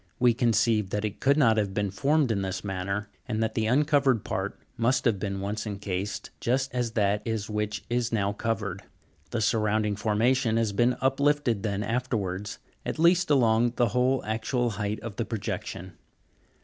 [0.17, 3.43] 203, page 119), we conceive that it could not have formed in this manner, and
[3.43, 8.11] that the uncovered part, must have been once encased just as that is which is
[8.11, 8.81] now covered;
[9.29, 14.99] the surrounding formation has been uplifted then afterwards, at least along the whole actual height
[15.01, 15.93] of the projection.